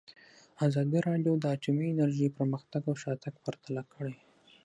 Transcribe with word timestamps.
ازادي 0.67 0.99
راډیو 1.07 1.33
د 1.39 1.45
اټومي 1.55 1.87
انرژي 1.91 2.27
پرمختګ 2.37 2.81
او 2.89 2.95
شاتګ 3.03 3.33
پرتله 3.45 3.81
کړی. 3.93 4.15